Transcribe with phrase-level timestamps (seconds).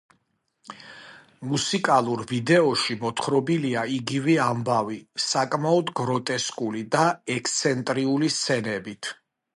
[1.49, 7.05] მუსიკალურ ვიდეოში მოთხრობილია იგივე ამბავი, საკმაოდ გროტესკული და
[7.37, 9.17] ექსცენტრიული სცენებით.